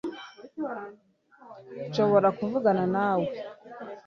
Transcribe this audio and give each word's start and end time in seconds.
Nshobora 1.87 2.27
kuvugana 2.37 2.83
nawe 2.95 3.29